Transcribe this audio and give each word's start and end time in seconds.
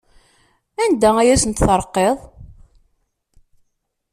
Anda 0.83 1.09
ay 1.17 1.29
asent-terqiḍ? 1.33 2.17